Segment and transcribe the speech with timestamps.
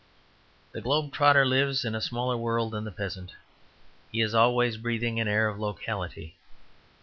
[0.71, 3.33] The globe trotter lives in a smaller world than the peasant.
[4.11, 6.33] He is always breathing, an air of locality.